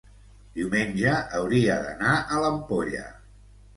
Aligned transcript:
diumenge 0.55 1.11
hauria 1.41 1.77
d'anar 1.85 2.15
a 2.39 2.43
l'Ampolla. 2.47 3.05